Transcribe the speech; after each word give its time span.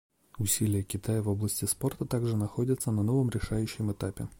Усилия 0.39 0.81
Китая 0.83 1.21
в 1.21 1.27
области 1.29 1.65
спорта 1.65 2.05
также 2.05 2.35
находятся 2.35 2.89
на 2.91 3.03
новом 3.03 3.29
решающем 3.29 3.91
этапе. 3.91 4.27